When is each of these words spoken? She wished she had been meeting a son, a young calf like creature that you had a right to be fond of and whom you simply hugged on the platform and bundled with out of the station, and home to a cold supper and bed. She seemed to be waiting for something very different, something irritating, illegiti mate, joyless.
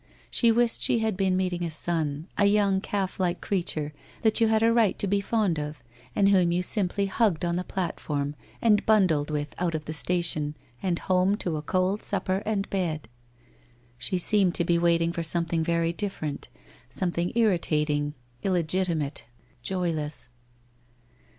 She 0.31 0.51
wished 0.51 0.81
she 0.81 0.97
had 0.97 1.15
been 1.15 1.37
meeting 1.37 1.63
a 1.63 1.69
son, 1.69 2.27
a 2.35 2.45
young 2.45 2.81
calf 2.81 3.19
like 3.19 3.39
creature 3.39 3.93
that 4.23 4.41
you 4.41 4.47
had 4.47 4.63
a 4.63 4.73
right 4.73 4.97
to 4.97 5.05
be 5.05 5.21
fond 5.21 5.59
of 5.59 5.83
and 6.15 6.29
whom 6.29 6.51
you 6.51 6.63
simply 6.63 7.05
hugged 7.05 7.45
on 7.45 7.55
the 7.55 7.63
platform 7.63 8.33
and 8.63 8.83
bundled 8.87 9.29
with 9.29 9.53
out 9.59 9.75
of 9.75 9.85
the 9.85 9.93
station, 9.93 10.55
and 10.81 10.97
home 10.97 11.37
to 11.37 11.55
a 11.55 11.61
cold 11.61 12.01
supper 12.01 12.41
and 12.47 12.67
bed. 12.71 13.09
She 13.99 14.17
seemed 14.17 14.55
to 14.55 14.65
be 14.65 14.79
waiting 14.79 15.11
for 15.13 15.21
something 15.21 15.63
very 15.63 15.93
different, 15.93 16.47
something 16.89 17.31
irritating, 17.35 18.15
illegiti 18.43 18.97
mate, 18.97 19.25
joyless. 19.61 20.29